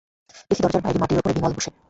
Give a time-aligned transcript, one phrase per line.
[0.49, 1.69] দেখি দরজার বাইরে মাটির উপরে বিমল বসে!